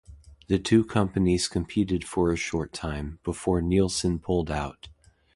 [0.47, 4.89] The two companies competed for a short time, before Nielsen pulled out.